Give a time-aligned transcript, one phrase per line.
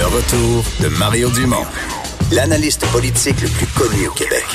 [0.00, 1.66] Le retour de Mario Dumont,
[2.32, 4.46] l'analyste politique le plus connu au Québec.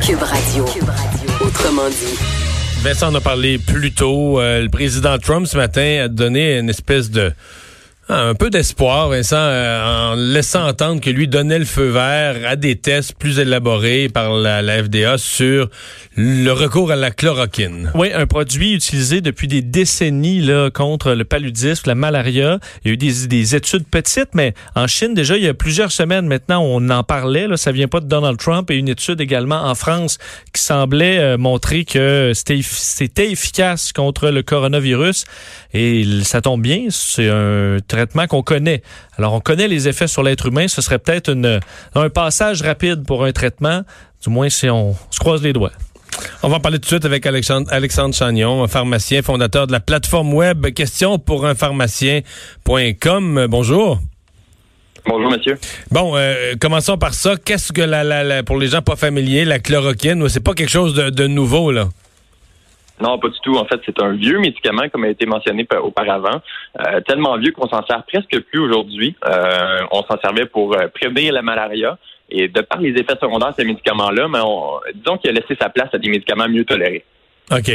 [0.00, 0.64] Cube Radio.
[1.40, 2.16] Autrement dit.
[2.82, 4.40] Vincent en a parlé plus tôt.
[4.40, 7.32] Euh, le président Trump ce matin a donné une espèce de
[8.08, 12.56] un peu d'espoir, Vincent, euh, en laissant entendre que lui donnait le feu vert à
[12.56, 15.70] des tests plus élaborés par la, FDA sur
[16.16, 17.90] le recours à la chloroquine.
[17.94, 22.58] Oui, un produit utilisé depuis des décennies là, contre le paludisme, la malaria.
[22.84, 25.54] Il y a eu des, des, études petites, mais en Chine, déjà, il y a
[25.54, 27.46] plusieurs semaines maintenant, on en parlait.
[27.46, 28.70] Là, ça vient pas de Donald Trump.
[28.70, 30.18] Et une étude également en France
[30.52, 35.24] qui semblait euh, montrer que c'était efficace contre le coronavirus.
[35.72, 38.82] Et ça tombe bien, c'est un traitement qu'on connaît.
[39.18, 40.68] Alors, on connaît les effets sur l'être humain.
[40.68, 41.34] Ce serait peut-être
[41.94, 43.82] un passage rapide pour un traitement,
[44.22, 45.72] du moins si on se croise les doigts.
[46.42, 49.72] On va en parler tout de suite avec Alexandre, Alexandre Chagnon, un pharmacien, fondateur de
[49.72, 53.46] la plateforme web question pour un pharmacien.com.
[53.48, 54.00] Bonjour.
[55.06, 55.58] Bonjour, monsieur.
[55.90, 57.34] Bon, euh, commençons par ça.
[57.42, 61.26] Qu'est-ce que la, pour les gens pas familiers, la chloroquine, c'est pas quelque chose de
[61.26, 61.88] nouveau, là?
[63.02, 63.56] Non, pas du tout.
[63.56, 66.40] En fait, c'est un vieux médicament, comme a été mentionné auparavant,
[66.80, 69.16] euh, tellement vieux qu'on s'en sert presque plus aujourd'hui.
[69.26, 71.98] Euh, on s'en servait pour euh, prévenir la malaria.
[72.30, 74.38] Et de par les effets secondaires de ces médicaments-là, mais
[74.94, 77.04] disons qu'il a laissé sa place à des médicaments mieux tolérés.
[77.50, 77.70] OK.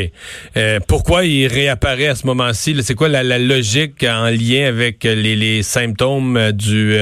[0.88, 2.76] pourquoi il réapparaît à ce moment-ci?
[2.82, 6.98] C'est quoi la, logique en lien avec les, les symptômes du,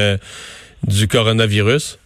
[0.84, 1.98] du coronavirus?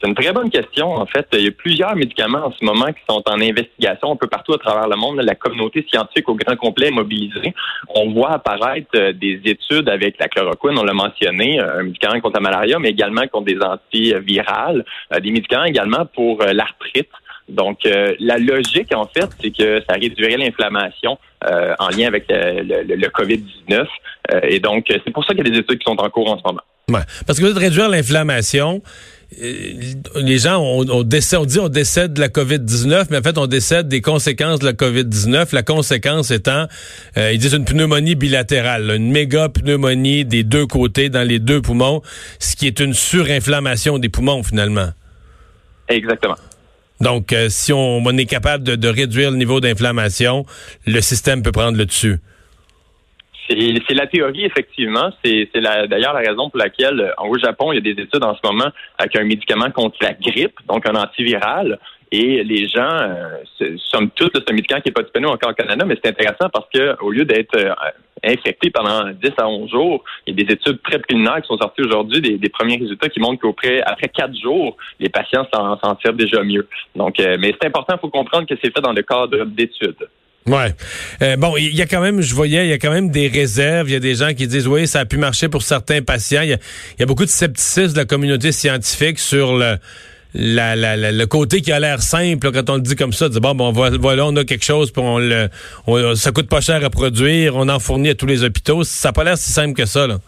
[0.00, 0.92] C'est une très bonne question.
[0.94, 4.16] En fait, il y a plusieurs médicaments en ce moment qui sont en investigation un
[4.16, 5.20] peu partout à travers le monde.
[5.22, 7.52] La communauté scientifique au grand complet est mobilisée.
[7.88, 12.20] On voit apparaître euh, des études avec la chloroquine, on l'a mentionné, euh, un médicament
[12.20, 17.10] contre la malaria, mais également contre des antivirales, euh, des médicaments également pour l'arthrite.
[17.48, 21.16] Donc, la logique, en fait, c'est que ça réduirait l'inflammation
[21.78, 23.86] en lien avec le, le COVID-19.
[24.42, 26.36] et donc, c'est pour ça qu'il y a des études qui sont en cours en
[26.36, 26.60] ce moment.
[26.90, 28.82] Ouais, parce que de réduire l'inflammation,
[29.40, 33.38] les gens, on, on, décède, on dit on décède de la COVID-19, mais en fait,
[33.38, 35.54] on décède des conséquences de la COVID-19.
[35.54, 36.66] La conséquence étant,
[37.16, 41.62] euh, ils disent une pneumonie bilatérale, une méga pneumonie des deux côtés, dans les deux
[41.62, 42.02] poumons,
[42.38, 44.90] ce qui est une surinflammation des poumons, finalement.
[45.88, 46.36] Exactement.
[47.00, 50.44] Donc, euh, si on, on, est capable de, de réduire le niveau d'inflammation,
[50.86, 52.18] le système peut prendre le dessus.
[53.48, 55.10] C'est la théorie, effectivement.
[55.24, 58.34] C'est d'ailleurs la raison pour laquelle, euh, au Japon, il y a des études en
[58.34, 61.78] ce moment avec un médicament contre la grippe, donc un antiviral.
[62.10, 65.54] Et les gens, euh, somme toute, c'est un médicament qui n'est pas disponible encore au
[65.54, 67.74] Canada, mais c'est intéressant parce que au lieu d'être euh,
[68.24, 71.58] infecté pendant 10 à 11 jours, il y a des études très préliminaires qui sont
[71.58, 76.14] sorties aujourd'hui, des, premiers résultats qui montrent qu'après après 4 jours, les patients s'en tirent
[76.14, 76.66] déjà mieux.
[76.96, 80.08] Donc, euh, mais c'est important, il faut comprendre que c'est fait dans le cadre d'études.
[80.48, 80.74] Ouais.
[81.22, 83.28] Euh, bon, il y a quand même, je voyais, il y a quand même des
[83.28, 83.88] réserves.
[83.88, 86.42] Il y a des gens qui disent, oui, ça a pu marcher pour certains patients.
[86.42, 86.58] Il
[86.98, 92.02] y a, beaucoup de scepticisme de la communauté scientifique sur le, côté qui a l'air
[92.02, 93.28] simple quand on le dit comme ça.
[93.28, 95.48] Bon, bon, voilà, on a quelque chose, on le,
[96.14, 98.84] ça coûte pas cher à produire, on en fournit à tous les hôpitaux.
[98.84, 100.18] Ça n'a pas l'air si simple que ça, là.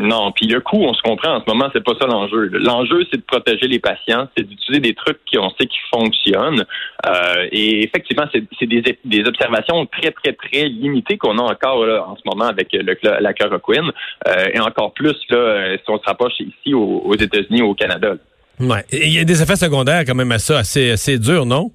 [0.00, 2.50] Non, puis le coût, on se comprend en ce moment, c'est pas ça l'enjeu.
[2.52, 6.64] L'enjeu, c'est de protéger les patients, c'est d'utiliser des trucs qu'on sait qui fonctionnent.
[7.06, 12.16] Euh, et effectivement, c'est des, observations très, très, très limitées qu'on a encore là, en
[12.16, 13.90] ce moment avec le, la chloroquine.
[14.28, 18.14] Euh, et encore plus là, si on se rapproche ici aux, États-Unis, au Canada.
[18.58, 18.84] Ouais.
[18.92, 21.70] Il y a des effets secondaires quand même à ça, assez, assez durs, non?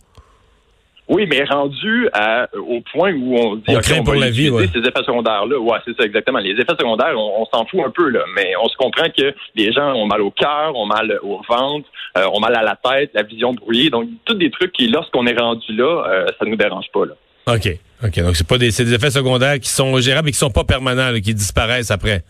[1.07, 4.79] Oui, mais rendu à, au point où on dit on craint pour la vie, ces
[4.79, 5.59] effets secondaires-là.
[5.59, 6.39] Ouais, c'est ça exactement.
[6.39, 9.71] Les effets secondaires, on, s'en fout un peu là, mais on se comprend que les
[9.71, 13.11] gens ont mal au cœur, ont mal au ventre, euh, ont mal à la tête,
[13.13, 13.91] la vision brouillée.
[13.91, 17.13] Donc, tous des trucs qui, lorsqu'on est rendu là, euh, ça nous dérange pas là.
[17.53, 17.69] OK.
[18.03, 18.19] OK.
[18.21, 21.13] Donc, c'est pas des, des effets secondaires qui sont gérables et qui sont pas permanents,
[21.13, 22.23] qui disparaissent après.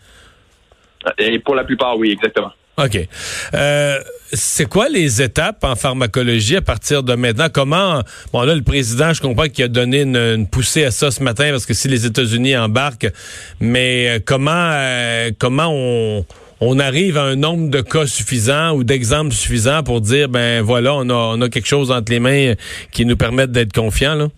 [1.18, 2.52] Et pour la plupart, oui, exactement.
[2.78, 3.08] OK.
[3.54, 3.98] Euh,
[4.32, 7.48] c'est quoi les étapes en pharmacologie à partir de maintenant?
[7.50, 11.22] Comment, bon là, le président, je comprends qu'il a donné une, poussée à ça ce
[11.22, 13.10] matin parce que si les États-Unis embarquent,
[13.60, 16.26] mais euh, comment, euh, comment on,
[16.60, 20.94] on arrive à un nombre de cas suffisant ou d'exemples suffisants pour dire, ben voilà,
[20.94, 22.54] on a, on a quelque chose entre les mains
[22.92, 24.28] qui nous permettent d'être confiants, là?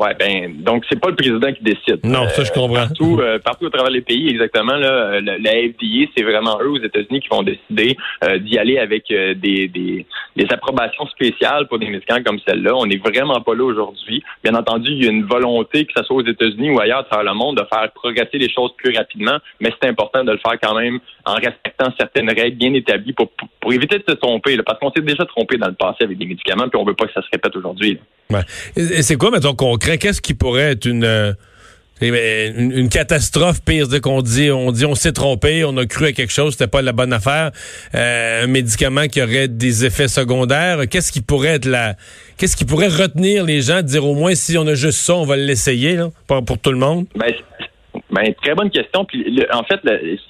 [0.00, 2.00] Ouais, ben donc c'est pas le président qui décide.
[2.04, 2.74] Non, ça je comprends.
[2.74, 4.76] partout, euh, partout à travers les pays, exactement.
[4.76, 9.10] Là, la, FDA, c'est vraiment eux aux États-Unis qui vont décider euh, d'y aller avec
[9.10, 10.06] euh, des, des,
[10.36, 12.74] des, approbations spéciales pour des médicaments comme celle-là.
[12.74, 14.22] On n'est vraiment pas là aujourd'hui.
[14.42, 17.32] Bien entendu, il y a une volonté, que ce soit aux États-Unis ou ailleurs travers
[17.32, 20.58] le monde, de faire progresser les choses plus rapidement, mais c'est important de le faire
[20.60, 23.30] quand même en respectant certaines règles bien établies pour,
[23.72, 24.56] éviter de se tromper.
[24.64, 27.06] parce qu'on s'est déjà trompé dans le passé avec des médicaments, puis on veut pas
[27.06, 27.98] que ça se répète aujourd'hui.
[28.30, 28.40] Ouais.
[28.76, 29.98] Et, c'est quoi, mettons, concret?
[29.98, 31.04] Qu'est-ce qui pourrait être une...
[31.04, 31.32] Euh,
[32.00, 36.12] Une, catastrophe pire, c'est qu'on dit, on dit, on s'est trompé, on a cru à
[36.12, 37.50] quelque chose, c'était pas la bonne affaire.
[37.94, 40.88] Euh, un médicament qui aurait des effets secondaires.
[40.88, 41.96] Qu'est-ce qui pourrait être la,
[42.36, 45.14] qu'est-ce qui pourrait retenir les gens, de dire au moins si on a juste ça,
[45.14, 47.06] on va l'essayer, pour tout le monde?
[47.14, 47.32] Ben,
[48.10, 49.04] ben, très bonne question.
[49.04, 49.80] Puis, en fait,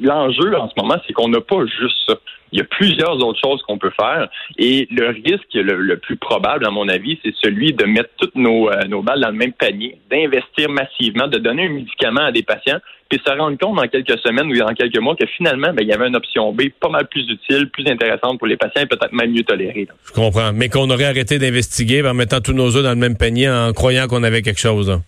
[0.01, 2.15] l'enjeu en ce moment, c'est qu'on n'a pas juste ça.
[2.53, 4.29] Il y a plusieurs autres choses qu'on peut faire.
[4.59, 8.69] Et le risque le, plus probable, à mon avis, c'est celui de mettre toutes nos,
[8.69, 12.43] euh, nos balles dans le même panier, d'investir massivement, de donner un médicament à des
[12.43, 15.83] patients, puis se rendre compte dans quelques semaines ou dans quelques mois que finalement, ben,
[15.83, 18.83] il y avait une option B pas mal plus utile, plus intéressante pour les patients
[18.83, 19.87] et peut-être même mieux tolérée.
[20.07, 20.53] Je comprends.
[20.53, 23.73] Mais qu'on aurait arrêté d'investiguer en mettant tous nos œufs dans le même panier en
[23.73, 25.01] croyant qu'on avait quelque chose.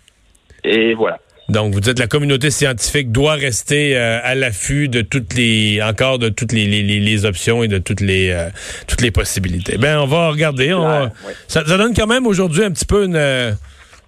[0.65, 1.19] Et voilà.
[1.52, 6.19] Donc, vous dites la communauté scientifique doit rester euh, à l'affût de toutes les, encore
[6.19, 8.49] de toutes les, les, les options et de toutes les, euh,
[8.87, 9.76] toutes les possibilités.
[9.76, 10.72] Ben, on va regarder.
[10.72, 11.10] On
[11.49, 13.52] ça, ça, donne quand même aujourd'hui un petit peu une, euh,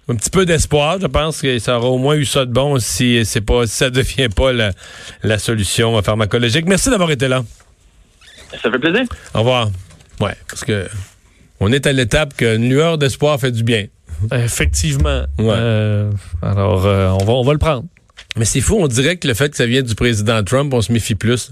[0.09, 0.97] un petit peu d'espoir.
[0.99, 3.75] Je pense que ça aura au moins eu ça de bon si c'est pas, si
[3.75, 4.71] ça devient pas la,
[5.21, 6.65] la solution pharmacologique.
[6.65, 7.43] Merci d'avoir été là.
[8.59, 9.03] Ça fait plaisir.
[9.35, 9.69] Au revoir.
[10.19, 10.87] Ouais, parce que
[11.59, 13.85] on est à l'étape qu'une lueur d'espoir fait du bien.
[14.31, 15.23] Effectivement.
[15.39, 17.85] Euh, alors, euh, on, va, on va le prendre.
[18.37, 20.81] Mais c'est fou, on dirait que le fait que ça vient du président Trump, on
[20.81, 21.51] se méfie plus.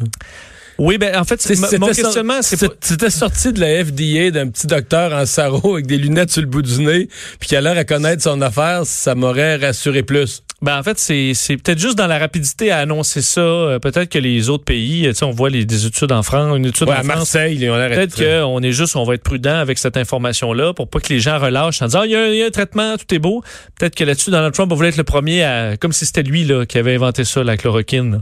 [0.80, 5.14] Oui, ben en fait, c'est mon questionnement, c'était sorti de la FDA d'un petit docteur
[5.14, 7.08] en sarreau avec des lunettes sur le bout du nez,
[7.40, 10.42] puis qui a l'air à connaître son affaire, ça m'aurait rassuré plus.
[10.64, 13.42] Ben en fait, c'est, c'est peut-être juste dans la rapidité à annoncer ça.
[13.42, 16.56] Euh, peut-être que les autres pays, tu sais, on voit les, des études en France,
[16.56, 19.24] une étude en à Marseille, ils ont l'air Peut-être qu'on est juste, on va être
[19.24, 22.38] prudent avec cette information-là pour pas que les gens relâchent en disant, ah, il y,
[22.38, 23.44] y, a un traitement, tout est beau.
[23.78, 26.66] Peut-être que là-dessus, Donald Trump voulait être le premier à, comme si c'était lui là
[26.66, 28.22] qui avait inventé ça, la chloroquine.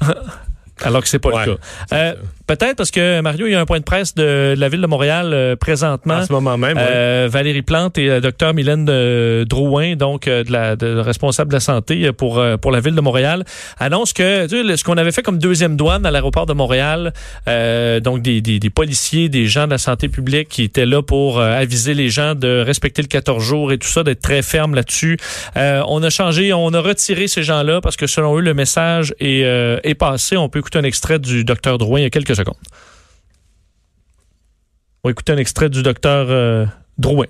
[0.84, 1.60] Alors que c'est pas le cas.
[1.92, 2.14] Euh,
[2.46, 4.86] Peut-être parce que Mario, il y a un point de presse de, la ville de
[4.86, 6.16] Montréal euh, présentement.
[6.16, 6.76] En ce moment même.
[6.78, 11.54] Euh, Valérie Plante et le docteur Mylène de Drouin, donc de la de, responsable de
[11.54, 13.44] la santé pour pour la ville de Montréal,
[13.78, 17.14] annoncent que ce qu'on avait fait comme deuxième douane à l'aéroport de Montréal,
[17.46, 21.40] donc des, des, des, policiers, des gens de la santé publique qui étaient là pour
[21.40, 25.16] aviser les gens de respecter le 14 jours et tout ça, d'être très ferme là-dessus.
[25.56, 29.40] on a changé, on a retiré ces gens-là parce que selon eux, le message est,
[29.82, 30.36] est passé.
[30.36, 32.56] On peut écouter un extrait du docteur Drouin il y a quelques secondes.
[35.02, 36.66] On va écouter un extrait du docteur euh,
[36.98, 37.26] Drouin.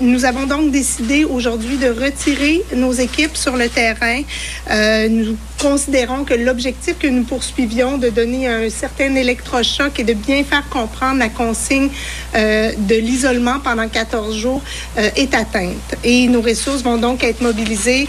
[0.00, 4.22] Nous avons donc décidé aujourd'hui de retirer nos équipes sur le terrain.
[4.68, 10.14] Euh, nous considérons que l'objectif que nous poursuivions de donner un certain électrochoc et de
[10.14, 11.90] bien faire comprendre la consigne
[12.34, 14.62] euh, de l'isolement pendant 14 jours
[14.98, 15.94] euh, est atteinte.
[16.02, 18.08] Et nos ressources vont donc être mobilisées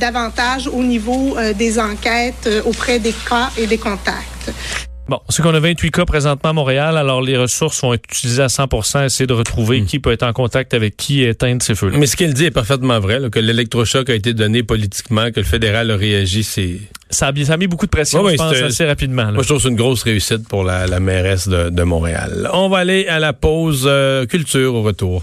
[0.00, 4.85] davantage au niveau des enquêtes auprès des cas et des contacts.
[5.08, 8.42] Bon, c'est qu'on a 28 cas présentement à Montréal, alors les ressources vont être utilisées
[8.42, 9.86] à 100% essayer de retrouver Hmm.
[9.86, 11.96] qui peut être en contact avec qui et éteindre ces feux-là.
[11.96, 15.38] Mais ce qu'elle dit est parfaitement vrai, là, que l'électrochoc a été donné politiquement, que
[15.40, 16.78] le fédéral a réagi, c'est...
[17.08, 19.26] Ça a, ça a mis beaucoup de pression, Ouais, je pense, assez rapidement.
[19.26, 19.32] là.
[19.32, 22.50] Moi, je trouve que c'est une grosse réussite pour la, la mairesse de, de Montréal.
[22.52, 25.22] On va aller à la pause euh, culture au retour.